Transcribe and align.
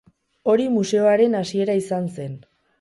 Hori 0.53 0.65
museoaren 0.77 1.37
hasiera 1.43 1.79
izan 1.85 2.11
zen. 2.19 2.37